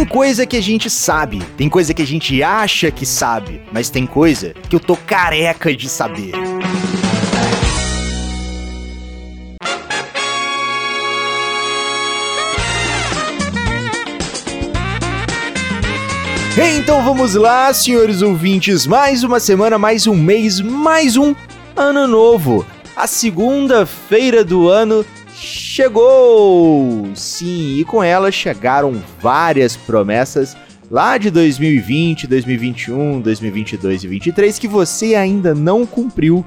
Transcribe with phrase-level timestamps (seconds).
[0.00, 3.90] Tem coisa que a gente sabe, tem coisa que a gente acha que sabe, mas
[3.90, 6.32] tem coisa que eu tô careca de saber.
[16.56, 21.34] Então vamos lá, senhores ouvintes, mais uma semana, mais um mês, mais um
[21.76, 22.64] ano novo.
[22.96, 25.04] A segunda-feira do ano
[25.40, 27.10] chegou!
[27.14, 30.56] Sim, e com ela chegaram várias promessas
[30.90, 36.44] lá de 2020, 2021, 2022 e 2023 que você ainda não cumpriu.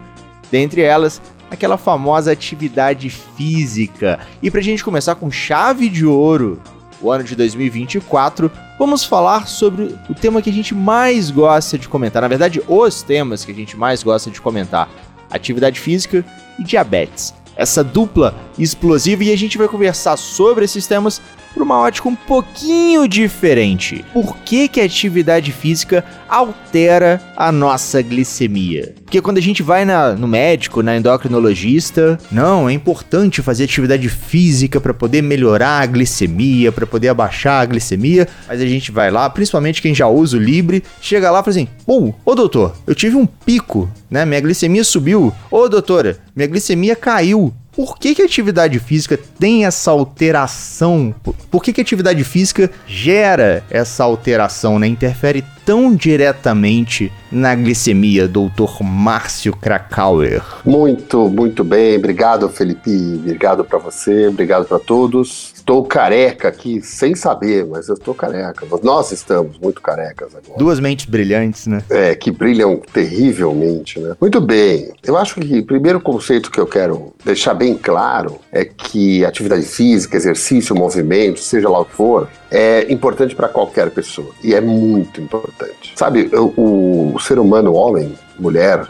[0.52, 4.20] Dentre elas, aquela famosa atividade física.
[4.41, 6.62] E pra gente começar com chave de ouro,
[7.02, 11.90] o ano de 2024, vamos falar sobre o tema que a gente mais gosta de
[11.90, 12.21] comentar.
[12.21, 14.88] Na verdade, os temas que a gente mais gosta de comentar:
[15.32, 16.23] atividade física
[16.60, 21.21] e diabetes essa dupla explosiva e a gente vai conversar sobre esses temas
[21.53, 24.03] por uma ótica um pouquinho diferente.
[24.12, 28.95] Por que, que a atividade física altera a nossa glicemia?
[29.04, 34.10] Porque quando a gente vai na, no médico, na endocrinologista, não, é importante fazer atividade
[34.10, 39.12] física para poder melhorar a glicemia, para poder abaixar a glicemia, mas a gente vai
[39.12, 42.76] lá, principalmente quem já usa o Libre, chega lá e fala assim: pô, ô doutor,
[42.88, 44.26] eu tive um pico, né?
[44.26, 45.32] Minha glicemia subiu.
[45.51, 47.53] Ô doutora, minha glicemia caiu.
[47.76, 51.13] Por que, que a atividade física tem essa alteração?
[51.49, 54.85] Por que, que a atividade física gera essa alteração, né?
[54.85, 60.43] Interfere tão diretamente na glicemia, doutor Márcio Krakauer?
[60.63, 61.98] Muito, muito bem.
[61.98, 62.91] Obrigado, Felipe.
[63.15, 65.53] Obrigado para você, obrigado para todos.
[65.64, 68.68] Estou careca aqui, sem saber, mas eu estou careca.
[68.84, 70.59] Nós estamos muito carecas agora.
[70.59, 71.81] Duas mentes brilhantes, né?
[71.90, 74.14] É, que brilham terrivelmente, né?
[74.19, 74.91] Muito bem.
[75.02, 79.64] Eu acho que o primeiro conceito que eu quero deixar bem claro é que atividade
[79.64, 84.31] física, exercício, movimento, seja lá o que for, é importante para qualquer pessoa.
[84.44, 85.94] E é muito importante.
[85.96, 88.86] Sabe, o, o ser humano, homem, mulher,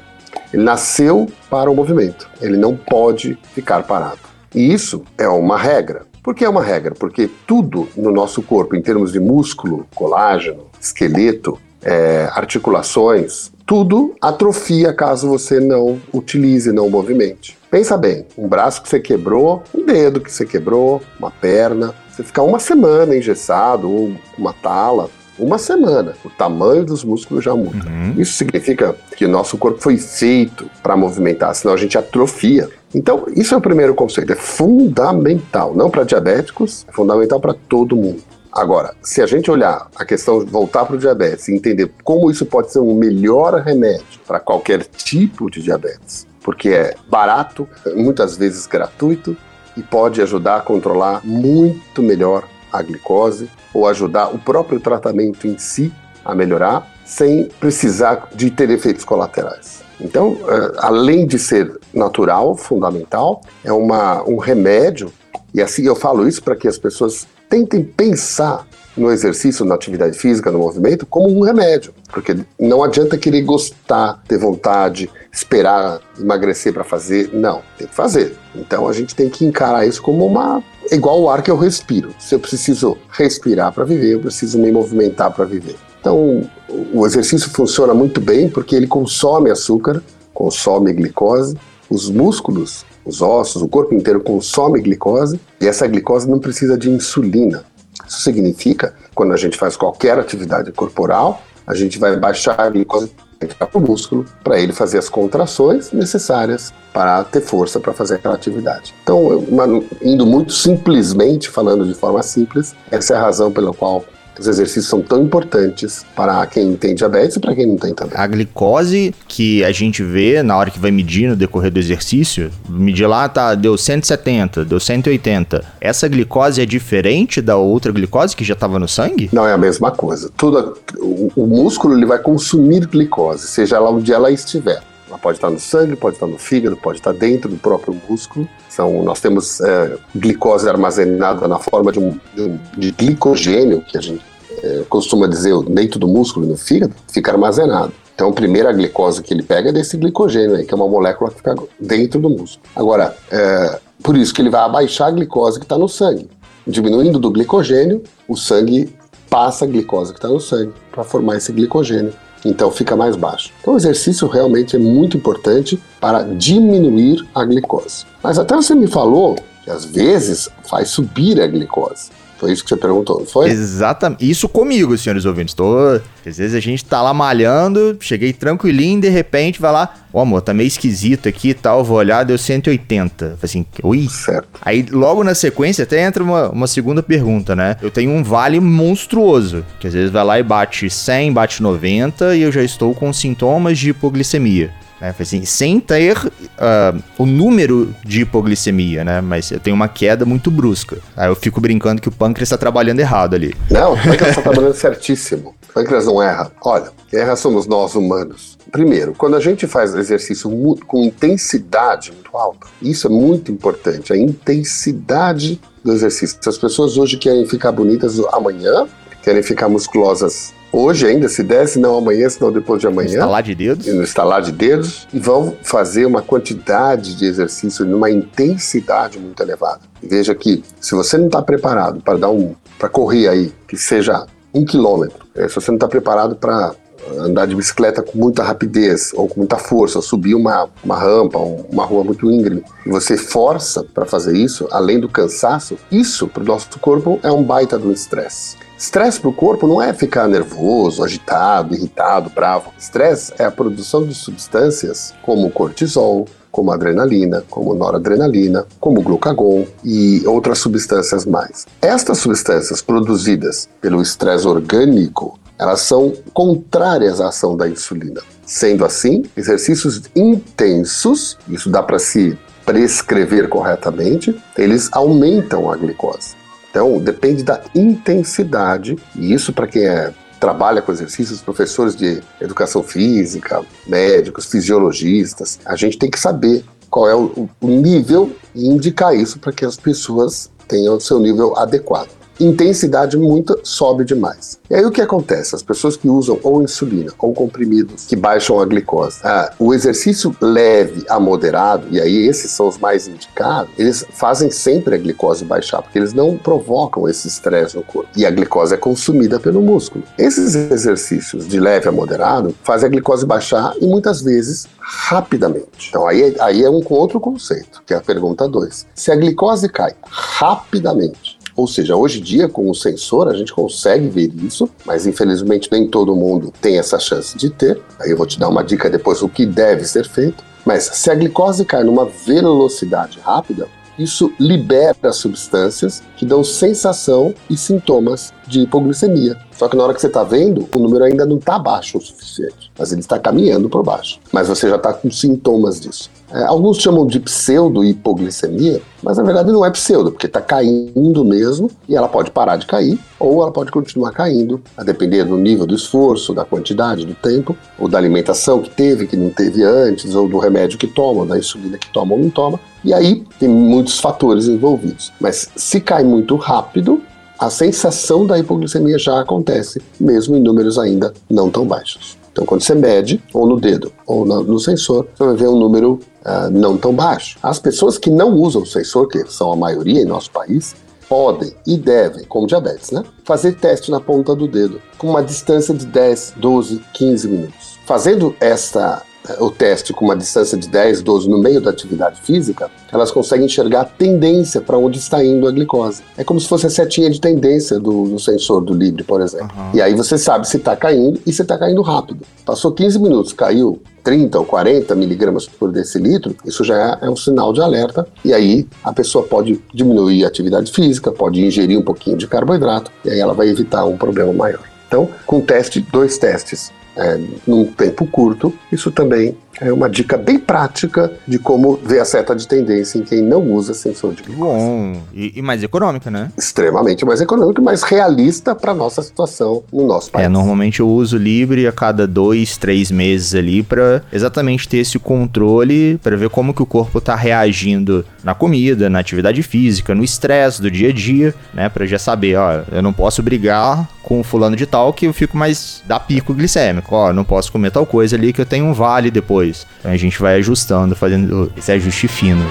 [0.52, 2.28] ele nasceu para o movimento.
[2.42, 4.18] Ele não pode ficar parado.
[4.56, 6.12] E isso é uma regra.
[6.24, 6.96] Por que é uma regra?
[6.96, 14.94] Porque tudo no nosso corpo, em termos de músculo, colágeno, esqueleto, é, articulações, tudo atrofia
[14.94, 17.58] caso você não utilize, não movimente.
[17.70, 22.24] Pensa bem, um braço que você quebrou, um dedo que você quebrou, uma perna, você
[22.24, 27.90] ficar uma semana engessado ou uma tala, uma semana, o tamanho dos músculos já muda.
[27.90, 28.14] Uhum.
[28.18, 32.70] Isso significa que o nosso corpo foi feito para movimentar, senão a gente atrofia.
[32.94, 37.96] Então, isso é o primeiro conceito, é fundamental, não para diabéticos, é fundamental para todo
[37.96, 38.22] mundo.
[38.52, 42.46] Agora, se a gente olhar a questão, voltar para o diabetes e entender como isso
[42.46, 48.68] pode ser um melhor remédio para qualquer tipo de diabetes, porque é barato, muitas vezes
[48.68, 49.36] gratuito
[49.76, 55.58] e pode ajudar a controlar muito melhor a glicose ou ajudar o próprio tratamento em
[55.58, 55.94] si
[56.26, 59.84] a melhorar sem precisar de ter efeitos colaterais.
[60.00, 65.12] Então, eh, além de ser natural, fundamental, é uma, um remédio,
[65.54, 70.18] e assim eu falo isso para que as pessoas tentem pensar no exercício, na atividade
[70.18, 71.94] física, no movimento, como um remédio.
[72.12, 77.32] Porque não adianta querer gostar, ter vontade, esperar emagrecer para fazer.
[77.34, 78.38] Não, tem que fazer.
[78.56, 80.64] Então a gente tem que encarar isso como uma.
[80.92, 82.14] igual o ar que eu respiro.
[82.20, 85.76] Se eu preciso respirar para viver, eu preciso me movimentar para viver.
[86.00, 86.48] Então
[86.94, 91.58] o exercício funciona muito bem porque ele consome açúcar, consome glicose,
[91.90, 96.90] os músculos, os ossos, o corpo inteiro consome glicose e essa glicose não precisa de
[96.90, 97.66] insulina.
[98.08, 103.12] Isso significa, quando a gente faz qualquer atividade corporal, a gente vai baixar a glicose
[103.48, 108.36] para o músculo para ele fazer as contrações necessárias para ter força para fazer aquela
[108.36, 108.94] atividade.
[109.04, 109.66] Então, uma,
[110.02, 114.06] indo muito simplesmente, falando de forma simples, essa é a razão pela qual
[114.40, 118.18] os exercícios são tão importantes para quem tem diabetes e para quem não tem também.
[118.18, 122.52] A glicose que a gente vê na hora que vai medir no decorrer do exercício,
[122.68, 125.64] medir lá, tá, deu 170, deu 180.
[125.80, 129.30] Essa glicose é diferente da outra glicose que já estava no sangue?
[129.32, 130.30] Não, é a mesma coisa.
[130.36, 134.82] Tudo, o, o músculo ele vai consumir glicose, seja lá onde ela estiver.
[135.14, 138.50] Ela pode estar no sangue, pode estar no fígado, pode estar dentro do próprio músculo.
[138.68, 143.96] São, nós temos é, glicose armazenada na forma de um, de, um, de glicogênio, que
[143.96, 144.24] a gente
[144.64, 147.94] é, costuma dizer dentro do músculo e no fígado, fica armazenado.
[148.16, 151.30] Então, a primeira glicose que ele pega é desse glicogênio aí, que é uma molécula
[151.30, 152.66] que fica dentro do músculo.
[152.76, 156.28] Agora, é, por isso que ele vai abaixar a glicose que está no sangue.
[156.66, 158.96] Diminuindo do glicogênio, o sangue
[159.30, 162.14] passa a glicose que está no sangue para formar esse glicogênio
[162.46, 163.52] então fica mais baixo.
[163.62, 168.06] Então o exercício realmente é muito importante para diminuir a glicose.
[168.22, 172.12] Mas até você me falou que às vezes faz subir a glicose.
[172.44, 173.50] Foi isso que você perguntou, não foi?
[173.50, 174.30] Exatamente.
[174.30, 175.54] Isso comigo, senhores ouvintes.
[175.54, 175.78] Tô...
[176.26, 180.22] Às vezes a gente tá lá malhando, cheguei tranquilinho, de repente vai lá, ó, oh,
[180.24, 183.16] amor, tá meio esquisito aqui e tal, vou olhar, deu 180.
[183.16, 184.10] Falei assim, ui.
[184.10, 184.60] Certo.
[184.62, 187.78] Aí logo na sequência até entra uma, uma segunda pergunta, né?
[187.82, 192.36] Eu tenho um vale monstruoso, que às vezes vai lá e bate 100, bate 90
[192.36, 194.70] e eu já estou com sintomas de hipoglicemia.
[195.04, 195.14] Né?
[195.20, 199.20] Assim, sem ter uh, o número de hipoglicemia, né?
[199.20, 200.98] Mas eu tenho uma queda muito brusca.
[201.18, 203.54] Aí eu fico brincando que o pâncreas está trabalhando errado ali.
[203.70, 205.54] Não, o pâncreas está trabalhando certíssimo.
[205.70, 206.50] O pâncreas não erra.
[206.62, 208.58] Olha, erra somos nós humanos.
[208.72, 210.50] Primeiro, quando a gente faz exercício
[210.88, 216.40] com intensidade muito alta, isso é muito importante, a intensidade do exercício.
[216.48, 218.88] As pessoas hoje querem ficar bonitas amanhã,
[219.22, 223.10] querem ficar musculosas hoje ainda, se der, se não amanhã, se não depois de amanhã.
[223.10, 223.88] No estalar de dedos.
[223.88, 225.08] No estalar de dedos.
[225.14, 229.82] E vão fazer uma quantidade de exercício numa intensidade muito elevada.
[230.02, 234.26] Veja que se você não está preparado para dar um, para correr aí, que seja
[234.54, 236.74] um quilômetro, é, se você não está preparado para
[237.18, 241.86] andar de bicicleta com muita rapidez ou com muita força, subir uma, uma rampa, uma
[241.86, 246.46] rua muito íngreme, e você força para fazer isso, além do cansaço, isso para o
[246.46, 248.58] nosso corpo é um baita do estresse.
[248.84, 252.74] Estresse para o corpo não é ficar nervoso, agitado, irritado, bravo.
[252.78, 260.22] Estresse é a produção de substâncias como cortisol, como adrenalina, como noradrenalina, como glucagon e
[260.28, 261.66] outras substâncias mais.
[261.82, 268.20] Estas substâncias produzidas pelo estresse orgânico, elas são contrárias à ação da insulina.
[268.46, 276.43] Sendo assim, exercícios intensos, isso dá para se prescrever corretamente, eles aumentam a glicose.
[276.74, 282.82] Então, depende da intensidade, e isso para quem é, trabalha com exercícios, professores de educação
[282.82, 289.16] física, médicos, fisiologistas, a gente tem que saber qual é o, o nível e indicar
[289.16, 292.10] isso para que as pessoas tenham o seu nível adequado
[292.46, 294.60] intensidade muito sobe demais.
[294.70, 295.56] E aí o que acontece?
[295.56, 300.36] As pessoas que usam ou insulina ou comprimidos que baixam a glicose, ah, o exercício
[300.42, 305.46] leve a moderado, e aí esses são os mais indicados, eles fazem sempre a glicose
[305.46, 308.10] baixar, porque eles não provocam esse estresse no corpo.
[308.16, 310.04] E a glicose é consumida pelo músculo.
[310.18, 315.90] Esses exercícios de leve a moderado fazem a glicose baixar e muitas vezes rapidamente.
[315.90, 318.86] Então aí, aí é um outro conceito, que é a pergunta 2.
[318.94, 323.54] Se a glicose cai rapidamente, ou seja, hoje em dia, com o sensor, a gente
[323.54, 327.80] consegue ver isso, mas infelizmente nem todo mundo tem essa chance de ter.
[328.00, 330.44] Aí eu vou te dar uma dica depois o que deve ser feito.
[330.66, 337.56] Mas se a glicose cai numa velocidade rápida, isso libera substâncias que dão sensação e
[337.56, 339.38] sintomas de hipoglicemia.
[339.56, 342.02] Só que na hora que você está vendo, o número ainda não está baixo o
[342.02, 344.20] suficiente, mas ele está caminhando por baixo.
[344.32, 346.10] Mas você já está com sintomas disso.
[346.34, 351.70] É, alguns chamam de pseudo-hipoglicemia, mas na verdade não é pseudo, porque está caindo mesmo
[351.88, 355.68] e ela pode parar de cair ou ela pode continuar caindo, a depender do nível
[355.68, 360.16] do esforço, da quantidade, do tempo, ou da alimentação que teve, que não teve antes,
[360.16, 362.60] ou do remédio que toma, da insulina que toma ou não toma.
[362.84, 365.14] E aí tem muitos fatores envolvidos.
[365.22, 367.02] Mas se cai muito rápido,
[367.38, 372.18] a sensação da hipoglicemia já acontece, mesmo em números ainda não tão baixos.
[372.34, 376.00] Então, quando você mede, ou no dedo, ou no, sensor, você vai ver um número
[376.26, 377.38] uh, não tão baixo.
[377.44, 380.76] As pessoas que não usam o sensor, que são a maioria em nosso país,
[381.08, 385.76] podem e devem, como diabetes, né, fazer teste na ponta do dedo, com uma distância
[385.76, 387.78] de 10, 12, 15 minutos.
[387.86, 389.04] Fazendo esta
[389.40, 393.46] o teste com uma distância de 10, 12 no meio da atividade física, elas conseguem
[393.46, 396.04] enxergar a tendência para onde está indo a glicose.
[396.18, 399.56] É como se fosse a setinha de tendência do, do sensor do Libre, por exemplo.
[399.58, 399.72] Uhum.
[399.74, 402.26] E aí você sabe se está caindo e se está caindo rápido.
[402.46, 407.16] Passou 15 minutos, caiu 30 ou 40 miligramas por decilitro, isso já é, é um
[407.16, 408.06] sinal de alerta.
[408.26, 412.92] E aí a pessoa pode diminuir a atividade física, pode ingerir um pouquinho de carboidrato,
[413.06, 414.62] e aí ela vai evitar um problema maior.
[414.88, 420.40] Então, com teste, dois testes é, num tempo curto, isso também é uma dica bem
[420.40, 424.40] prática de como ver a seta de tendência em quem não usa sensor de glicose.
[424.40, 426.32] Bom, e, e mais econômica, né?
[426.38, 430.26] Extremamente mais econômica e mais realista para nossa situação no nosso país.
[430.26, 434.98] É, normalmente eu uso Libre a cada dois, três meses ali para exatamente ter esse
[435.00, 440.04] controle, para ver como que o corpo está reagindo na comida, na atividade física, no
[440.04, 441.70] estresse do dia a dia, né?
[441.70, 445.14] Para já saber, ó, eu não posso brigar com o fulano de tal que eu
[445.14, 448.66] fico mais da pico glicêmico, ó, não posso comer tal coisa ali que eu tenho
[448.66, 449.68] um vale depois depois.
[449.80, 452.44] Então a gente vai ajustando, fazendo esse ajuste fino.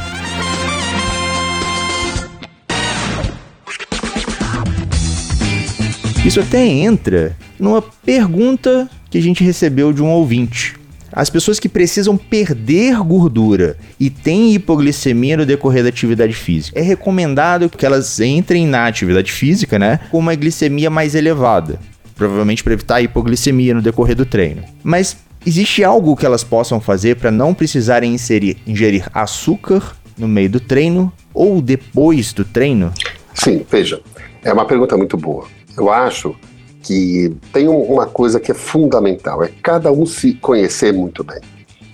[6.24, 10.76] Isso até entra numa pergunta que a gente recebeu de um ouvinte.
[11.12, 16.82] As pessoas que precisam perder gordura e têm hipoglicemia no decorrer da atividade física, é
[16.82, 21.78] recomendado que elas entrem na atividade física, né, com uma glicemia mais elevada,
[22.16, 24.62] provavelmente para evitar a hipoglicemia no decorrer do treino.
[24.82, 30.50] Mas existe algo que elas possam fazer para não precisarem inserir, ingerir açúcar no meio
[30.50, 32.92] do treino ou depois do treino?
[33.34, 34.00] Sim, veja,
[34.44, 35.46] é uma pergunta muito boa.
[35.76, 36.36] Eu acho
[36.82, 41.40] que tem uma coisa que é fundamental, é cada um se conhecer muito bem.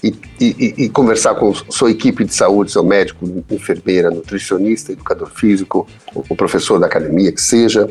[0.03, 5.89] E, e, e, conversar com sua equipe de saúde, seu médico, enfermeira, nutricionista, educador físico,
[6.15, 7.91] o professor da academia, que seja,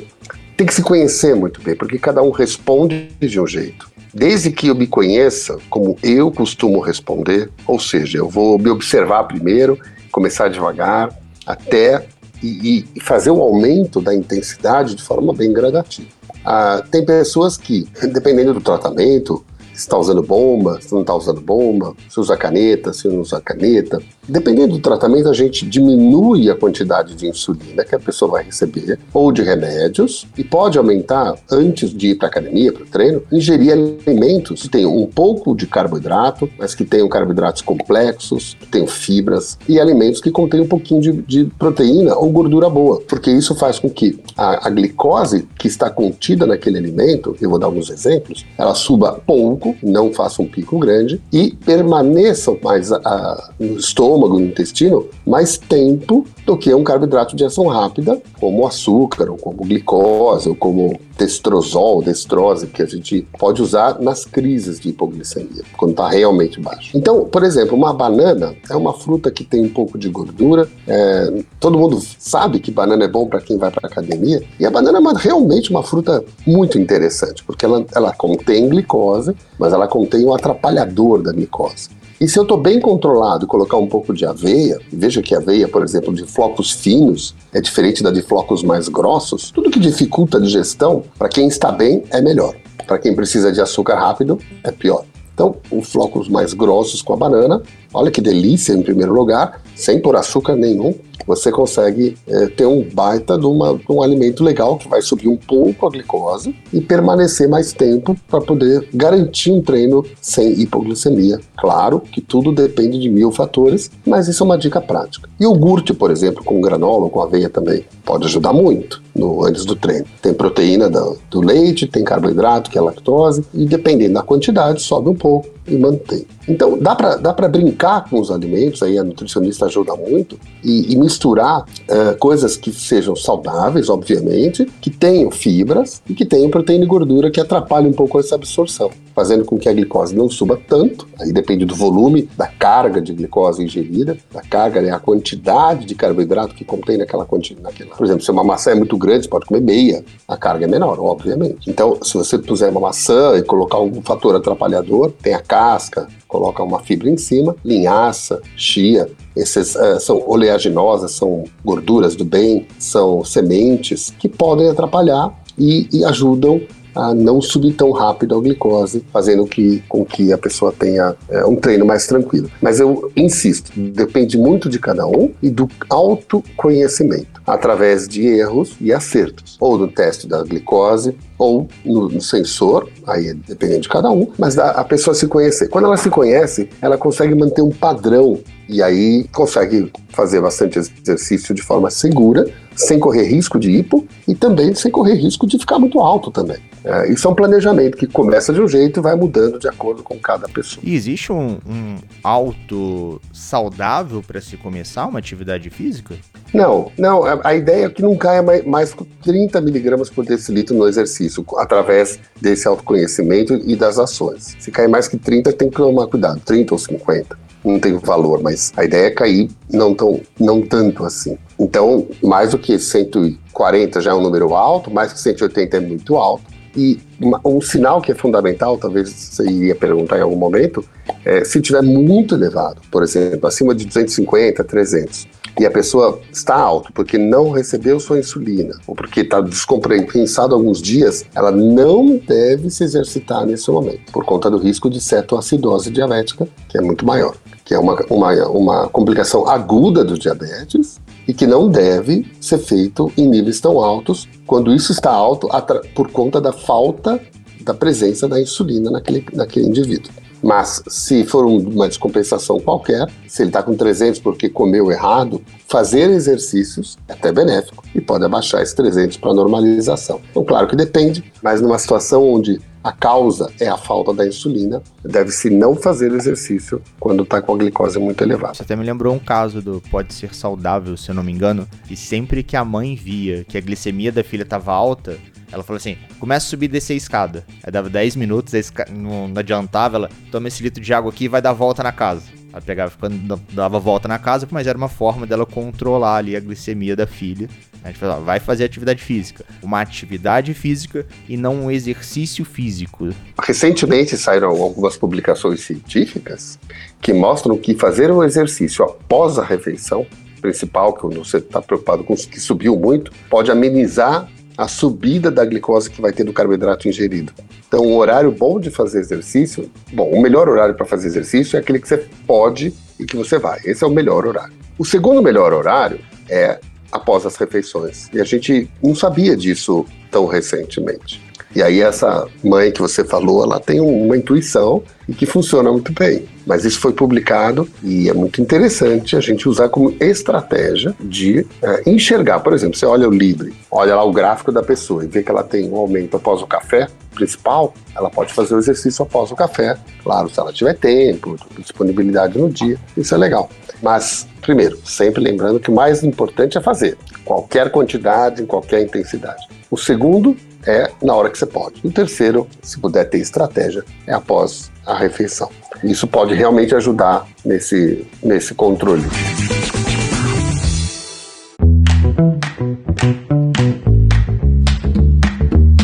[0.55, 3.91] tem que se conhecer muito bem, porque cada um responde de um jeito.
[4.17, 9.25] Desde que eu me conheça, como eu costumo responder, ou seja, eu vou me observar
[9.25, 9.77] primeiro,
[10.11, 12.03] começar devagar, até
[12.41, 16.07] e, e fazer o aumento da intensidade de forma bem gradativa.
[16.43, 19.45] Ah, tem pessoas que, dependendo do tratamento,
[19.79, 24.01] está usando bomba, se não está usando bomba, se usa caneta, se não usa caneta.
[24.27, 28.99] Dependendo do tratamento, a gente diminui a quantidade de insulina que a pessoa vai receber,
[29.13, 33.71] ou de remédios, e pode aumentar, antes de ir para academia, para o treino, ingerir
[33.71, 39.57] alimentos que tenham um pouco de carboidrato, mas que tenham carboidratos complexos, que tenham fibras,
[39.67, 43.79] e alimentos que contêm um pouquinho de, de proteína ou gordura boa, porque isso faz
[43.79, 48.45] com que a, a glicose que está contida naquele alimento, eu vou dar alguns exemplos,
[48.57, 54.45] ela suba pouco não faça um pico grande e permaneçam mais a, no estômago, no
[54.45, 60.47] intestino, mais tempo do que um carboidrato de ação rápida, como açúcar, ou como glicose,
[60.47, 66.07] ou como destrozol, destrose, que a gente pode usar nas crises de hipoglicemia, quando está
[66.07, 66.95] realmente baixo.
[66.95, 70.69] Então, por exemplo, uma banana é uma fruta que tem um pouco de gordura.
[70.87, 74.41] É, todo mundo sabe que banana é bom para quem vai para academia.
[74.59, 79.35] E a banana é uma, realmente uma fruta muito interessante, porque ela, ela contém glicose,
[79.59, 81.89] mas ela contém o atrapalhador da glicose.
[82.19, 85.37] E se eu estou bem controlado e colocar um pouco de aveia, veja que a
[85.37, 89.79] aveia, por exemplo, de flocos finos é diferente da de flocos mais grossos, tudo que
[89.79, 92.55] dificulta a digestão, para quem está bem, é melhor.
[92.87, 95.05] Para quem precisa de açúcar rápido, é pior.
[95.37, 97.61] Então, os flocos mais grossos com a banana,
[97.97, 100.93] olha que delícia em primeiro lugar, sem pôr açúcar nenhum,
[101.27, 105.27] você consegue é, ter um baita de, uma, de, um alimento legal que vai subir
[105.27, 111.39] um pouco a glicose e permanecer mais tempo para poder garantir um treino sem hipoglicemia.
[111.57, 115.29] Claro que tudo depende de mil fatores, mas isso é uma dica prática.
[115.39, 119.75] Iogurte, por exemplo, com granola ou com aveia também, pode ajudar muito no, antes do
[119.75, 120.05] treino.
[120.21, 125.09] Tem proteína do, do leite, tem carboidrato, que é lactose, e dependendo da quantidade, sobe
[125.09, 126.25] um pouco e mantém.
[126.47, 130.95] Então, dá para dá brincar com os alimentos, aí a nutricionista ajuda muito, e, e
[130.97, 136.87] misturar uh, coisas que sejam saudáveis, obviamente, que tenham fibras e que tenham proteína e
[136.87, 141.07] gordura que atrapalhem um pouco essa absorção, fazendo com que a glicose não suba tanto,
[141.19, 145.95] aí depende do volume, da carga de glicose ingerida, da carga, né, a quantidade de
[145.95, 147.85] carboidrato que contém naquela quantidade.
[147.85, 150.67] Por exemplo, se uma maçã é muito grande, você pode comer meia, a carga é
[150.67, 151.69] menor, obviamente.
[151.69, 156.63] Então, se você puser uma maçã e colocar algum fator atrapalhador, tem a casca, coloca
[156.63, 163.23] uma fibra em cima, linhaça, chia, esses uh, são oleaginosas, são gorduras do bem, são
[163.23, 166.61] sementes que podem atrapalhar e, e ajudam
[166.97, 171.45] a não subir tão rápido a glicose, fazendo que, com que a pessoa tenha é,
[171.45, 172.49] um treino mais tranquilo.
[172.59, 178.91] Mas eu insisto, depende muito de cada um e do autoconhecimento, através de erros e
[178.91, 184.09] acertos, ou do teste da glicose, ou no, no sensor, aí é dependendo de cada
[184.09, 185.69] um, mas a, a pessoa se conhecer.
[185.69, 191.53] Quando ela se conhece, ela consegue manter um padrão e aí consegue fazer bastante exercício
[191.55, 195.79] de forma segura, sem correr risco de hipo e também sem correr risco de ficar
[195.79, 196.57] muito alto também.
[196.83, 200.03] É, isso é um planejamento que começa de um jeito e vai mudando de acordo
[200.03, 200.81] com cada pessoa.
[200.85, 206.15] E existe um, um alto saudável para se começar uma atividade física?
[206.53, 207.23] Não, não.
[207.43, 212.19] A, ideia é que não caia mais, mais 30 miligramas por decilitro no exercício, através
[212.39, 214.55] desse autoconhecimento e das ações.
[214.59, 218.41] Se cair mais que 30, tem que tomar cuidado, 30 ou 50 não tem valor,
[218.41, 221.37] mas a ideia é cair não, tão, não tanto assim.
[221.59, 226.15] Então, mais do que 140 já é um número alto, mais que 180 é muito
[226.15, 226.45] alto.
[226.75, 226.99] E
[227.43, 230.85] um sinal que é fundamental, talvez você iria perguntar em algum momento,
[231.25, 235.27] é se tiver muito elevado, por exemplo, acima de 250, 300,
[235.59, 240.81] e a pessoa está alto porque não recebeu sua insulina ou porque está descompensado alguns
[240.81, 246.47] dias, ela não deve se exercitar nesse momento, por conta do risco de cetoacidose diabética,
[246.67, 247.35] que é muito maior,
[247.65, 253.11] que é uma, uma, uma complicação aguda do diabetes e que não deve ser feito
[253.17, 255.49] em níveis tão altos, quando isso está alto
[255.93, 257.19] por conta da falta
[257.61, 260.11] da presença da insulina naquele, naquele indivíduo.
[260.47, 266.09] Mas se for uma descompensação qualquer, se ele está com 300 porque comeu errado, fazer
[266.09, 270.21] exercícios é até benéfico e pode abaixar esses 300 para normalização.
[270.31, 274.81] Então, claro que depende, mas numa situação onde a causa é a falta da insulina,
[275.03, 278.53] deve-se não fazer exercício quando está com a glicose muito elevada.
[278.53, 281.67] Você até me lembrou um caso do Pode Ser Saudável, se eu não me engano,
[281.89, 285.17] e sempre que a mãe via que a glicemia da filha estava alta,
[285.51, 287.45] ela falou assim: começa a subir e descer a escada.
[287.61, 288.53] Aí dava 10 minutos,
[288.89, 291.91] não, não adiantava, ela toma esse litro de água aqui e vai dar volta na
[291.91, 292.23] casa.
[292.53, 296.39] Ela pegava, ficando, dava volta na casa, mas era uma forma dela controlar ali a
[296.39, 297.49] glicemia da filha.
[297.87, 299.45] A gente falou, vai fazer atividade física.
[299.63, 303.11] Uma atividade física e não um exercício físico.
[303.41, 306.59] Recentemente saíram algumas publicações científicas
[307.01, 310.05] que mostram que fazer um exercício após a refeição
[310.41, 315.89] principal, que você está preocupado com que subiu muito, pode amenizar a subida da glicose
[315.89, 317.31] que vai ter do carboidrato ingerido.
[317.69, 321.61] Então, o horário bom de fazer exercício, bom, o melhor horário para fazer exercício é
[321.61, 323.61] aquele que você pode e que você vai.
[323.63, 324.53] Esse é o melhor horário.
[324.77, 326.59] O segundo melhor horário é
[326.91, 328.09] após as refeições.
[328.13, 331.27] E a gente não sabia disso tão recentemente.
[331.55, 335.91] E aí essa mãe que você falou, ela tem uma intuição e que funciona muito
[335.93, 336.27] bem.
[336.45, 341.89] Mas isso foi publicado e é muito interessante a gente usar como estratégia de é,
[341.89, 342.41] enxergar.
[342.41, 345.31] Por exemplo, você olha o Libre, olha lá o gráfico da pessoa e vê que
[345.31, 349.35] ela tem um aumento após o café principal, ela pode fazer o exercício após o
[349.35, 349.75] café.
[350.03, 353.49] Claro, se ela tiver tempo, disponibilidade no dia, isso é legal.
[353.81, 359.47] Mas, primeiro, sempre lembrando que o mais importante é fazer qualquer quantidade, em qualquer intensidade.
[359.69, 361.85] O segundo é na hora que você pode.
[361.85, 365.49] O terceiro, se puder ter estratégia, é após a refeição.
[365.83, 369.03] Isso pode realmente ajudar nesse, nesse controle.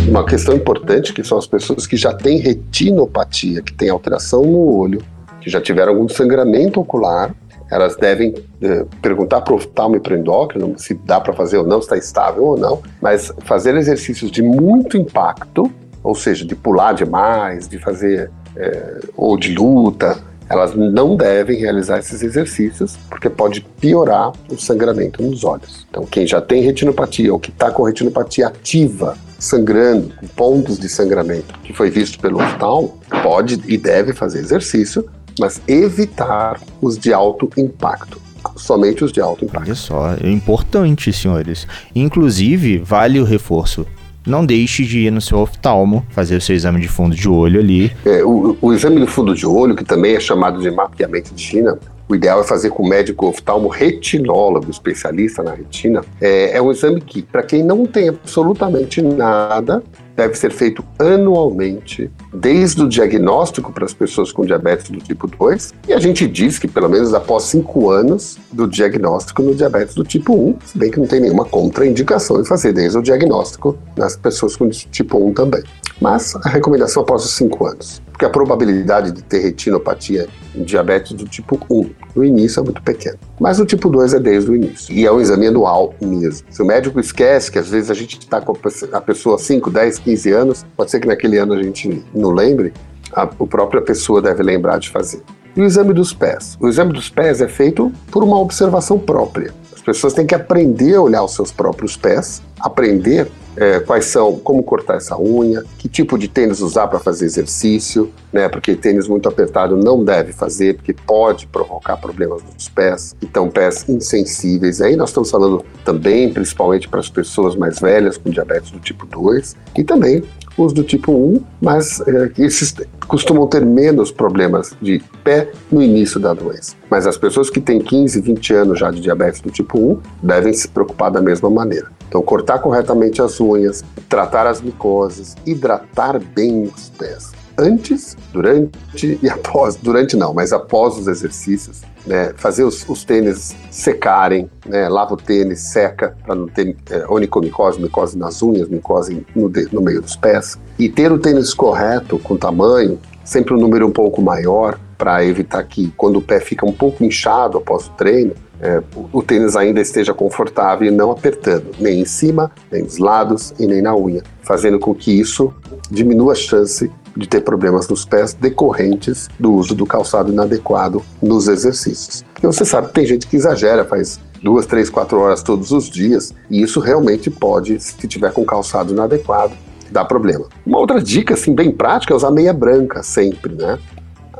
[0.07, 4.59] Uma questão importante que são as pessoas que já têm retinopatia, que têm alteração no
[4.59, 5.01] olho,
[5.41, 7.35] que já tiveram algum sangramento ocular
[7.73, 11.65] elas devem eh, perguntar para o oftalmo para o endócrino se dá para fazer ou
[11.65, 15.71] não, se está estável ou não, mas fazer exercícios de muito impacto,
[16.03, 21.97] ou seja, de pular demais, de fazer eh, ou de luta, elas não devem realizar
[21.97, 25.87] esses exercícios porque pode piorar o sangramento nos olhos.
[25.89, 30.87] Então, quem já tem retinopatia ou que está com retinopatia ativa, sangrando, com pontos de
[30.87, 37.13] sangramento, que foi visto pelo oftalmo, pode e deve fazer exercício mas evitar os de
[37.13, 38.21] alto impacto.
[38.55, 39.65] Somente os de alto impacto.
[39.65, 41.67] Olha só, é importante, senhores.
[41.95, 43.85] Inclusive, vale o reforço
[44.25, 47.59] não deixe de ir no seu oftalmo, fazer o seu exame de fundo de olho
[47.59, 47.91] ali.
[48.05, 51.43] É, o, o, exame de fundo de olho, que também é chamado de mapeamento de
[51.43, 56.03] retina, o ideal é fazer com o médico oftalmo retinólogo, especialista na retina.
[56.21, 59.83] É, é um exame que, para quem não tem absolutamente nada,
[60.15, 65.73] deve ser feito anualmente, desde o diagnóstico para as pessoas com diabetes do tipo 2,
[65.87, 70.03] e a gente diz que pelo menos após cinco anos do diagnóstico no diabetes do
[70.03, 74.15] tipo 1, se bem que não tem nenhuma contraindicação em fazer desde o diagnóstico nas
[74.15, 75.63] pessoas com tipo 1 também.
[76.01, 81.13] Mas a recomendação após os cinco anos porque a probabilidade de ter retinopatia em diabetes
[81.13, 83.17] do tipo 1 no início é muito pequena.
[83.39, 84.93] Mas o tipo 2 é desde o início.
[84.93, 86.45] E é um exame anual mesmo.
[86.49, 88.55] Se o médico esquece que às vezes a gente está com
[88.91, 92.73] a pessoa 5, 10, 15 anos, pode ser que naquele ano a gente não lembre,
[93.11, 95.21] a, a própria pessoa deve lembrar de fazer.
[95.55, 96.57] E o exame dos pés?
[96.59, 99.53] O exame dos pés é feito por uma observação própria.
[99.83, 104.39] As pessoas têm que aprender a olhar os seus próprios pés, aprender é, quais são,
[104.39, 108.47] como cortar essa unha, que tipo de tênis usar para fazer exercício, né?
[108.47, 113.13] Porque tênis muito apertado não deve fazer, porque pode provocar problemas nos pés.
[113.21, 114.79] Então, pés insensíveis.
[114.79, 119.05] Aí nós estamos falando também, principalmente para as pessoas mais velhas com diabetes do tipo
[119.05, 120.23] 2 e também
[120.57, 122.73] os do tipo 1, mas é, esses
[123.13, 126.75] costumam ter menos problemas de pé no início da doença.
[126.89, 130.51] Mas as pessoas que têm 15, 20 anos já de diabetes do tipo 1 devem
[130.51, 131.91] se preocupar da mesma maneira.
[132.09, 137.33] Então, cortar corretamente as unhas, tratar as micoses, hidratar bem os pés.
[137.57, 143.55] Antes, durante e após, durante não, mas após os exercícios, né, fazer os, os, tênis
[143.69, 149.25] secarem, né, lava o tênis, seca para não ter é, onicomicose, micose nas unhas, micose
[149.35, 150.57] no, no meio dos pés.
[150.79, 155.63] E ter o tênis correto, com tamanho, sempre um número um pouco maior, para evitar
[155.63, 159.81] que quando o pé fica um pouco inchado após o treino, é, o tênis ainda
[159.81, 164.23] esteja confortável e não apertando, nem em cima, nem nos lados e nem na unha,
[164.41, 165.53] fazendo com que isso
[165.91, 171.47] diminua a chance de ter problemas nos pés decorrentes do uso do calçado inadequado nos
[171.47, 172.23] exercícios.
[172.33, 175.89] Porque você sabe que tem gente que exagera, faz duas, três, quatro horas todos os
[175.89, 179.53] dias, e isso realmente pode, se tiver com calçado inadequado,
[179.89, 180.45] dar problema.
[180.65, 183.79] Uma outra dica, assim, bem prática é usar meia branca sempre, né?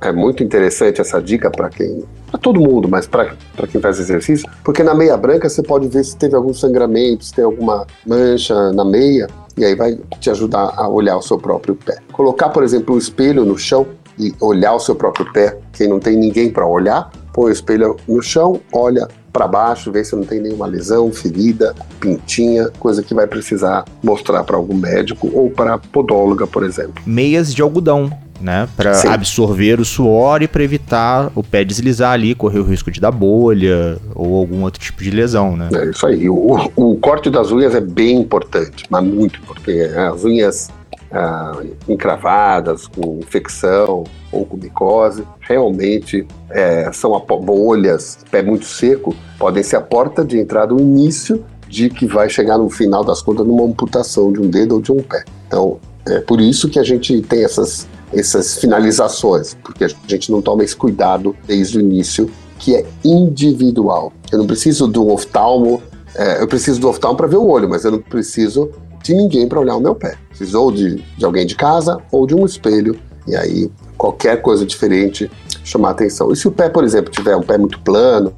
[0.09, 2.03] É muito interessante essa dica para quem.
[2.29, 3.35] Para todo mundo, mas para
[3.71, 7.33] quem faz exercício, porque na meia branca você pode ver se teve algum sangramento, se
[7.33, 11.75] tem alguma mancha na meia, e aí vai te ajudar a olhar o seu próprio
[11.75, 11.97] pé.
[12.11, 13.85] Colocar, por exemplo, um espelho no chão
[14.17, 17.97] e olhar o seu próprio pé, quem não tem ninguém para olhar, põe o espelho
[18.07, 23.15] no chão, olha para baixo, vê se não tem nenhuma lesão, ferida, pintinha, coisa que
[23.15, 27.01] vai precisar mostrar para algum médico ou para podóloga, por exemplo.
[27.05, 32.35] Meias de algodão, né, para absorver o suor e para evitar o pé deslizar ali,
[32.35, 35.69] correr o risco de dar bolha ou algum outro tipo de lesão, né?
[35.73, 36.29] É isso aí.
[36.29, 39.79] O, o corte das unhas é bem importante, mas muito importante.
[39.95, 40.69] As unhas
[41.13, 49.61] ah, encravadas, com infecção ou com micose, realmente é, são bolhas, pé muito seco, podem
[49.61, 53.45] ser a porta de entrada, o início de que vai chegar no final das contas
[53.45, 55.23] numa amputação de um dedo ou de um pé.
[55.47, 60.41] Então, é por isso que a gente tem essas, essas finalizações, porque a gente não
[60.41, 64.13] toma esse cuidado desde o início, que é individual.
[64.32, 65.82] Eu não preciso do oftalmo,
[66.15, 68.71] é, eu preciso do oftalmo para ver o olho, mas eu não preciso
[69.04, 70.15] de ninguém para olhar o meu pé.
[70.30, 72.97] Precisou de, de alguém de casa ou de um espelho,
[73.28, 75.30] e aí qualquer coisa diferente
[75.63, 76.32] chamar atenção.
[76.32, 78.34] E se o pé, por exemplo, tiver um pé muito plano,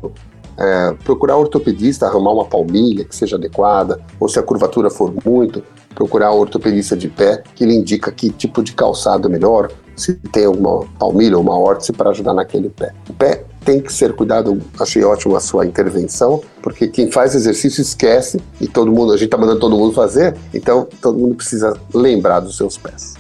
[0.58, 5.14] é, procurar um ortopedista, arrumar uma palmilha que seja adequada, ou se a curvatura for
[5.26, 5.64] muito,
[5.96, 10.14] procurar um ortopedista de pé que ele indica que tipo de calçado é melhor, se
[10.14, 12.94] tem alguma palmilha ou uma órtese para ajudar naquele pé.
[13.10, 14.62] O pé tem que ser cuidado.
[14.80, 19.26] Achei ótimo a sua intervenção, porque quem faz exercício esquece e todo mundo, a gente
[19.26, 23.16] está mandando todo mundo fazer, então todo mundo precisa lembrar dos seus pés.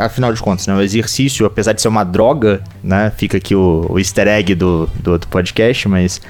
[0.00, 3.86] Afinal de contas, né, o exercício, apesar de ser uma droga, né, fica aqui o,
[3.88, 6.20] o easter egg do, do outro podcast, mas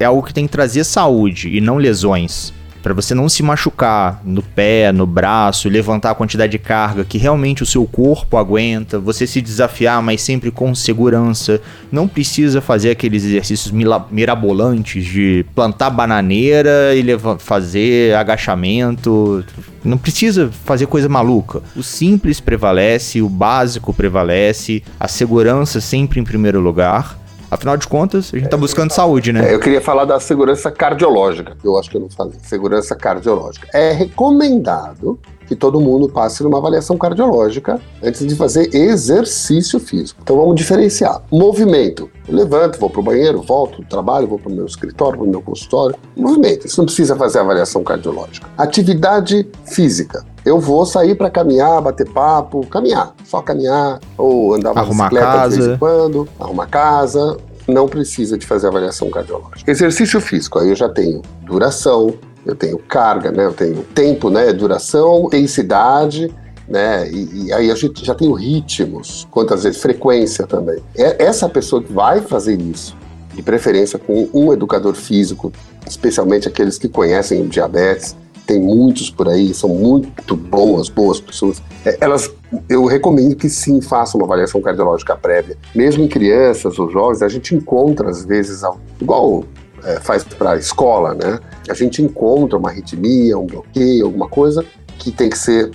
[0.00, 2.52] é algo que tem que trazer saúde e não lesões
[2.82, 7.16] para você não se machucar no pé, no braço, levantar a quantidade de carga que
[7.16, 11.60] realmente o seu corpo aguenta, você se desafiar, mas sempre com segurança.
[11.90, 13.72] Não precisa fazer aqueles exercícios
[14.10, 17.04] mirabolantes de plantar bananeira e
[17.38, 19.44] fazer agachamento.
[19.84, 21.62] Não precisa fazer coisa maluca.
[21.76, 27.21] O simples prevalece, o básico prevalece, a segurança sempre em primeiro lugar.
[27.52, 29.50] Afinal de contas, a gente está buscando saúde, né?
[29.50, 32.38] É, eu queria falar da segurança cardiológica, que eu acho que eu não falei.
[32.42, 33.68] Segurança cardiológica.
[33.74, 40.18] É recomendado que todo mundo passe numa avaliação cardiológica antes de fazer exercício físico.
[40.22, 41.20] Então vamos diferenciar.
[41.30, 42.10] Movimento.
[42.26, 45.28] Eu levanto, vou para o banheiro, volto do trabalho, vou para o meu escritório, para
[45.28, 45.94] o meu consultório.
[46.16, 46.66] Movimento.
[46.66, 48.48] Isso não precisa fazer avaliação cardiológica.
[48.56, 50.24] Atividade física.
[50.44, 55.56] Eu vou sair para caminhar, bater papo, caminhar, só caminhar, ou andar arrumar casa.
[55.56, 57.36] de vez em quando, arrumar casa,
[57.68, 59.70] não precisa de fazer avaliação cardiológica.
[59.70, 63.46] Exercício físico, aí eu já tenho duração, eu tenho carga, né?
[63.46, 64.52] Eu tenho tempo, né?
[64.52, 66.34] Duração, intensidade,
[66.68, 67.08] né?
[67.08, 70.82] E, e, aí a gente já tem ritmos, quantas vezes, frequência também.
[70.96, 72.96] É essa pessoa que vai fazer isso,
[73.32, 75.52] de preferência com um educador físico,
[75.86, 78.16] especialmente aqueles que conhecem o diabetes,
[78.52, 81.62] tem muitos por aí, são muito boas, boas pessoas.
[81.86, 82.30] É, elas,
[82.68, 85.56] eu recomendo que sim façam uma avaliação cardiológica prévia.
[85.74, 88.60] Mesmo em crianças ou jovens, a gente encontra às vezes,
[89.00, 89.44] igual
[89.84, 91.40] é, faz para a escola, né?
[91.68, 94.64] A gente encontra uma arritmia, um bloqueio, alguma coisa
[94.98, 95.70] que tem que ser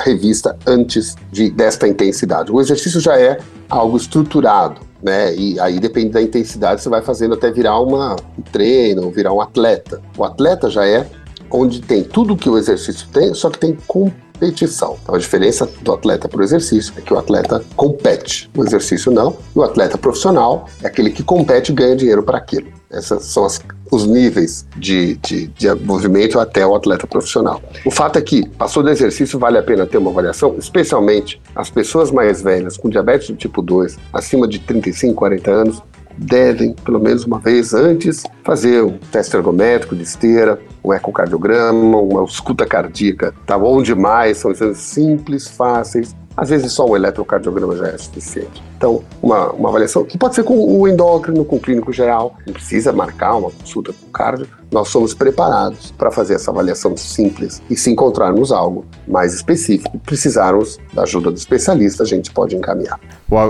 [0.00, 2.52] revista antes de, desta intensidade.
[2.52, 3.38] O exercício já é
[3.70, 5.34] algo estruturado, né?
[5.34, 9.40] E aí depende da intensidade, você vai fazendo até virar uma, um treino, virar um
[9.40, 10.00] atleta.
[10.16, 11.06] O atleta já é
[11.50, 14.96] onde tem tudo que o exercício tem, só que tem competição.
[15.02, 19.10] Então a diferença do atleta para o exercício é que o atleta compete, o exercício
[19.10, 22.78] não, e o atleta profissional é aquele que compete e ganha dinheiro para aquilo.
[22.90, 27.62] Esses são as, os níveis de, de, de, movimento até o atleta profissional.
[27.84, 31.68] O fato é que, passou do exercício, vale a pena ter uma avaliação, especialmente as
[31.68, 35.82] pessoas mais velhas com diabetes do tipo 2, acima de 35, 40 anos,
[36.18, 42.24] devem, pelo menos uma vez antes, fazer um teste ergométrico de esteira, um ecocardiograma, uma
[42.24, 43.34] escuta cardíaca.
[43.46, 48.62] Tá bom demais, são exames simples, fáceis, às vezes só um eletrocardiograma já é suficiente.
[48.76, 52.54] Então, uma, uma avaliação que pode ser com o endócrino, com o clínico geral, não
[52.54, 54.46] precisa marcar uma consulta com o cardio.
[54.70, 60.78] Nós somos preparados para fazer essa avaliação simples e se encontrarmos algo mais específico, precisarmos
[60.92, 63.00] da ajuda do especialista, a gente pode encaminhar.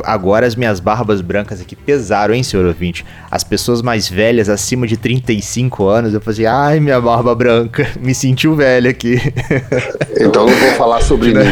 [0.04, 3.04] Agora as minhas barbas brancas aqui pesaram, hein, senhor ouvinte?
[3.31, 8.14] As pessoas mais velhas, acima de 35 anos, eu fazia, ai, minha barba branca, me
[8.14, 9.18] sentiu velho aqui.
[10.20, 11.44] Então não vou falar sobre mim.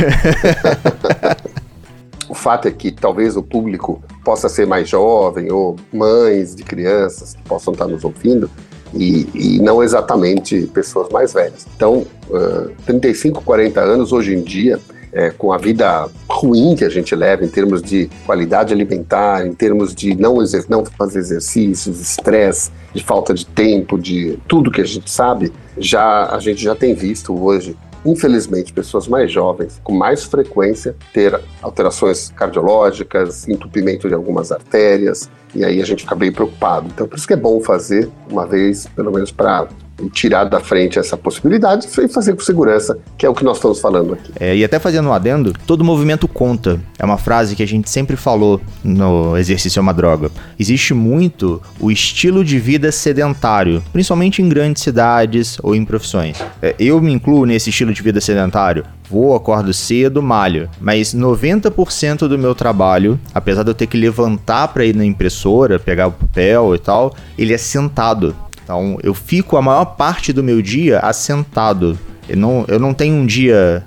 [2.29, 7.35] o fato é que talvez o público possa ser mais jovem ou mães de crianças
[7.35, 8.50] que possam estar nos ouvindo
[8.94, 11.66] e, e não exatamente pessoas mais velhas.
[11.77, 14.79] Então, uh, 35, 40 anos hoje em dia,
[15.12, 19.55] é, com a vida ruim que a gente leva em termos de qualidade alimentar, em
[19.55, 20.37] termos de não,
[20.68, 26.27] não fazer exercícios, estresse, de falta de tempo, de tudo que a gente sabe, já
[26.27, 27.75] a gente já tem visto hoje
[28.07, 35.64] infelizmente, pessoas mais jovens com mais frequência ter alterações cardiológicas, entupimento de algumas artérias, e
[35.64, 36.87] aí a gente fica bem preocupado.
[36.87, 39.69] Então, por isso que é bom fazer uma vez, pelo menos para
[40.13, 43.81] tirar da frente essa possibilidade e fazer com segurança, que é o que nós estamos
[43.81, 44.33] falando aqui.
[44.39, 46.81] É, e até fazendo um adendo, todo movimento conta.
[46.99, 50.31] É uma frase que a gente sempre falou no exercício é uma droga.
[50.59, 56.37] Existe muito o estilo de vida sedentário, principalmente em grandes cidades ou em profissões.
[56.61, 58.85] É, eu me incluo nesse estilo de vida sedentário.
[59.09, 60.69] Vou, acordo cedo, malho.
[60.81, 65.79] Mas 90% do meu trabalho, apesar de eu ter que levantar para ir na impressora,
[65.79, 68.35] pegar o papel e tal, ele é sentado.
[68.66, 71.96] Então, eu fico a maior parte do meu dia assentado.
[72.29, 73.85] Eu não, eu não tenho um dia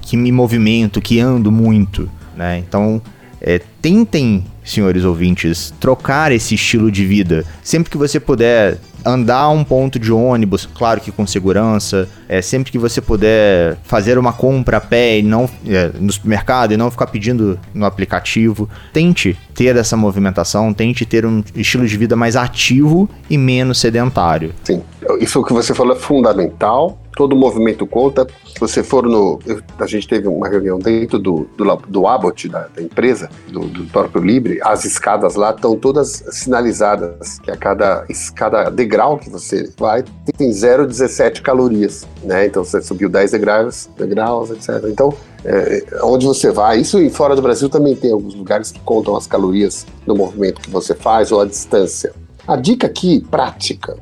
[0.00, 2.56] que me movimento, que ando muito, né?
[2.66, 3.02] Então,
[3.42, 7.44] é, tentem, senhores ouvintes, trocar esse estilo de vida.
[7.62, 12.42] Sempre que você puder andar a um ponto de ônibus, claro que com segurança, é,
[12.42, 16.76] sempre que você puder fazer uma compra a pé e não é, no supermercado e
[16.76, 22.16] não ficar pedindo no aplicativo, tente ter essa movimentação, tente ter um estilo de vida
[22.16, 24.52] mais ativo e menos sedentário.
[24.64, 24.82] Sim,
[25.20, 28.26] isso que você falou é fundamental todo o movimento conta.
[28.46, 29.40] Se você for no.
[29.44, 33.60] Eu, a gente teve uma reunião dentro do, do, do Abbott, da, da empresa, do,
[33.60, 39.30] do, próprio Libre, as escadas lá estão todas sinalizadas, que a cada, cada degrau que
[39.30, 40.04] você vai
[40.36, 42.46] tem 0,17 calorias, né?
[42.46, 44.84] Então você subiu 10 degraus, degraus etc.
[44.88, 48.80] Então, é, onde você vai, isso em fora do Brasil também tem alguns lugares que
[48.80, 52.12] contam as calorias do movimento que você faz ou a distância.
[52.46, 53.96] A dica aqui, prática,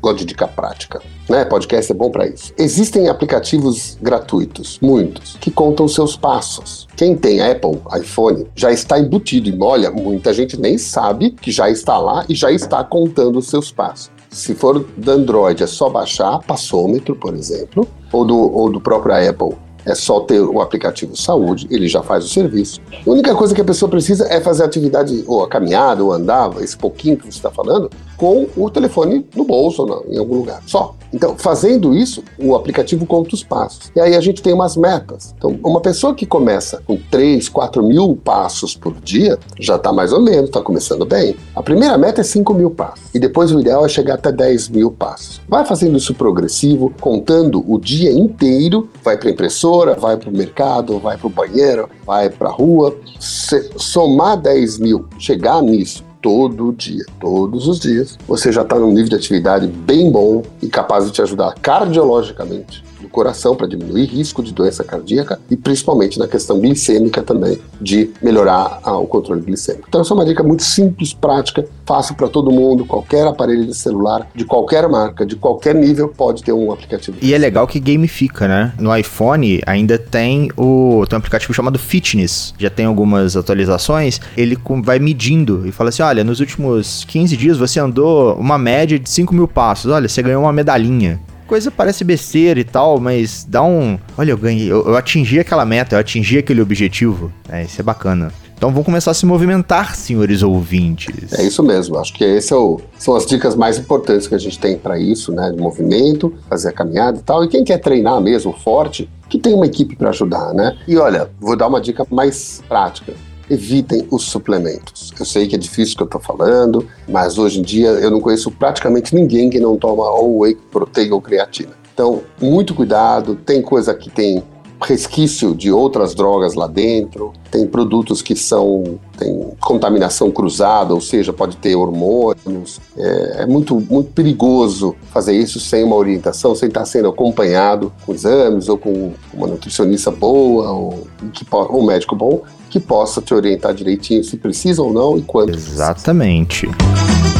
[0.00, 1.44] gosto de dica prática né?
[1.44, 2.52] Podcast é bom para isso.
[2.56, 6.88] Existem aplicativos gratuitos, muitos, que contam seus passos.
[6.96, 9.48] Quem tem Apple, iPhone, já está embutido.
[9.48, 13.48] E olha, muita gente nem sabe que já está lá e já está contando os
[13.48, 14.10] seus passos.
[14.30, 19.14] Se for do Android, é só baixar Passômetro, por exemplo, ou do, ou do próprio
[19.28, 19.56] Apple,
[19.86, 22.78] é só ter o aplicativo Saúde, ele já faz o serviço.
[23.06, 26.12] A única coisa que a pessoa precisa é fazer a atividade, ou a caminhada, ou
[26.12, 30.38] andar, esse pouquinho que você está falando, com o telefone no bolso ou em algum
[30.38, 30.60] lugar.
[30.66, 30.94] Só.
[31.12, 33.90] Então, fazendo isso, o aplicativo conta os passos.
[33.96, 35.34] E aí a gente tem umas metas.
[35.38, 40.12] Então, uma pessoa que começa com 3, 4 mil passos por dia, já está mais
[40.12, 41.34] ou menos, está começando bem.
[41.54, 43.06] A primeira meta é 5 mil passos.
[43.14, 45.40] E depois o ideal é chegar até 10 mil passos.
[45.48, 50.36] Vai fazendo isso progressivo, contando o dia inteiro, vai para a impressora, vai para o
[50.36, 52.94] mercado, vai para o banheiro, vai para a rua.
[53.18, 58.92] Se somar 10 mil, chegar nisso todo dia, todos os dias, você já está num
[58.92, 64.06] nível de atividade bem bom e capaz de te ajudar cardiologicamente do coração para diminuir
[64.06, 69.86] risco de doença cardíaca e principalmente na questão glicêmica também, de melhorar o controle glicêmico.
[69.88, 73.74] Então, essa é uma dica muito simples, prática, fácil para todo mundo, qualquer aparelho de
[73.74, 77.16] celular, de qualquer marca, de qualquer nível, pode ter um aplicativo.
[77.20, 78.72] E é legal que gamifica, né?
[78.78, 84.58] No iPhone ainda tem o tem um aplicativo chamado Fitness, já tem algumas atualizações, ele
[84.82, 89.08] vai medindo e fala assim, olha, nos últimos 15 dias você andou uma média de
[89.08, 93.62] 5 mil passos, olha, você ganhou uma medalhinha coisa parece besteira e tal, mas dá
[93.62, 93.98] um.
[94.16, 97.32] Olha, eu ganhei, eu, eu atingi aquela meta, eu atingi aquele objetivo.
[97.48, 98.30] É, isso é bacana.
[98.56, 101.32] Então vamos começar a se movimentar, senhores ouvintes.
[101.32, 101.96] É isso mesmo.
[101.96, 104.98] Acho que esse é o, são as dicas mais importantes que a gente tem para
[104.98, 105.50] isso, né?
[105.50, 107.44] De movimento, fazer a caminhada e tal.
[107.44, 110.76] E quem quer treinar mesmo forte, que tem uma equipe para ajudar, né?
[110.86, 113.14] E olha, vou dar uma dica mais prática
[113.50, 115.12] evitem os suplementos.
[115.18, 118.10] Eu sei que é difícil o que eu estou falando, mas hoje em dia eu
[118.10, 121.72] não conheço praticamente ninguém que não toma ou whey protein ou creatina.
[121.92, 124.42] Então, muito cuidado, tem coisa que tem
[124.80, 131.32] resquício de outras drogas lá dentro, tem produtos que são tem contaminação cruzada, ou seja,
[131.32, 132.80] pode ter hormônios.
[132.96, 138.12] É, é, muito, muito perigoso fazer isso sem uma orientação, sem estar sendo acompanhado com
[138.12, 143.74] exames ou com uma nutricionista boa ou, que, um médico bom que possa te orientar
[143.74, 145.54] direitinho se precisa ou não e quanto.
[145.54, 146.68] Exatamente.
[146.68, 147.37] Precisa.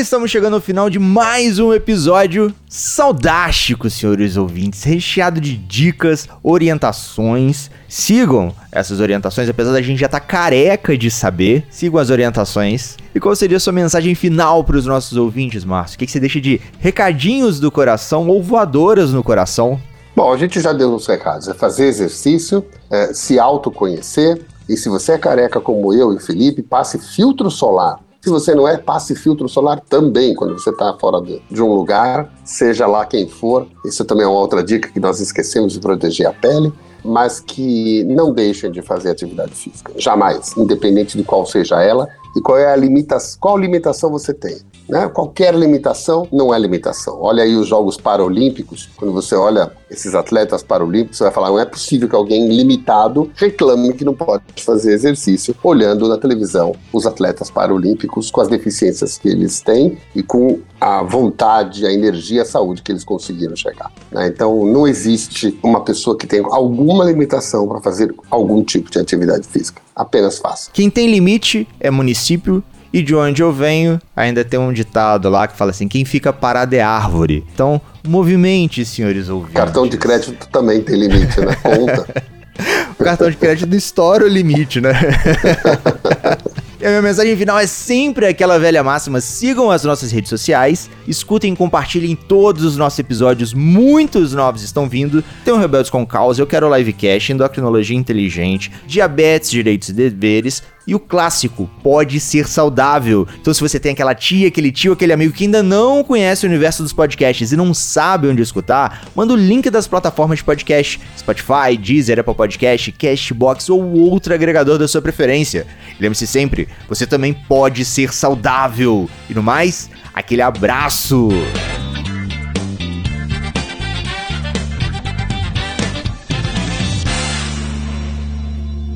[0.00, 7.68] Estamos chegando ao final de mais um episódio saudástico, senhores ouvintes, recheado de dicas, orientações.
[7.88, 11.66] Sigam essas orientações, apesar da gente já estar tá careca de saber.
[11.68, 12.96] Sigam as orientações.
[13.12, 15.96] E qual seria a sua mensagem final para os nossos ouvintes, Márcio?
[15.96, 19.80] O que, que você deixa de recadinhos do coração ou voadoras no coração?
[20.14, 21.48] Bom, a gente já deu os recados.
[21.48, 24.42] É fazer exercício, é se autoconhecer.
[24.68, 28.66] E se você é careca como eu e Felipe, passe filtro solar Se você não
[28.66, 33.06] é, passe filtro solar também quando você está fora de, de um lugar, seja lá
[33.06, 33.66] quem for.
[33.84, 36.72] Isso também é uma outra dica que nós esquecemos de proteger a pele
[37.04, 42.40] mas que não deixem de fazer atividade física, jamais, independente de qual seja ela e
[42.40, 44.58] qual é a limitação, qual limitação você tem.
[44.88, 45.08] Né?
[45.08, 47.18] Qualquer limitação não é limitação.
[47.20, 51.64] Olha aí os Jogos Paralímpicos, quando você olha esses atletas paralímpicos, vai falar: não é
[51.64, 57.50] possível que alguém limitado reclame que não pode fazer exercício olhando na televisão os atletas
[57.50, 62.82] paralímpicos com as deficiências que eles têm e com a vontade, a energia, a saúde
[62.82, 63.90] que eles conseguiram chegar.
[64.12, 64.28] Né?
[64.28, 69.46] Então, não existe uma pessoa que tenha alguma limitação para fazer algum tipo de atividade
[69.46, 69.82] física.
[69.94, 70.70] Apenas faça.
[70.72, 75.46] Quem tem limite é município e de onde eu venho, ainda tem um ditado lá
[75.46, 77.44] que fala assim: quem fica parado é árvore.
[77.52, 79.54] Então, movimente, senhores ouvintes.
[79.54, 81.54] Cartão de crédito também tem limite, né?
[81.62, 82.24] Conta.
[82.98, 84.92] o cartão de crédito estoura o limite, né?
[86.80, 90.88] E a minha mensagem final é sempre aquela velha máxima: sigam as nossas redes sociais,
[91.08, 93.52] escutem e compartilhem todos os nossos episódios.
[93.52, 95.24] Muitos novos estão vindo.
[95.44, 100.94] Tem o Rebeldes com Causa, Eu Quero Livecast, Endocrinologia Inteligente, Diabetes, Direitos e Deveres, e
[100.94, 103.28] o clássico, pode ser saudável.
[103.38, 106.48] Então, se você tem aquela tia, aquele tio, aquele amigo que ainda não conhece o
[106.48, 110.98] universo dos podcasts e não sabe onde escutar, manda o link das plataformas de podcast:
[111.18, 115.66] Spotify, Deezer, Apple Podcast, Castbox ou outro agregador da sua preferência.
[116.00, 119.10] Lembre-se sempre, você também pode ser saudável.
[119.28, 121.28] E no mais, aquele abraço!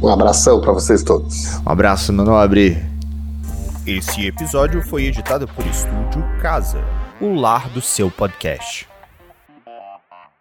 [0.02, 1.58] Um abração para vocês todos.
[1.64, 2.76] Um abraço, meu nobre.
[3.86, 6.82] Esse episódio foi editado por Estúdio Casa,
[7.20, 8.91] o lar do seu podcast.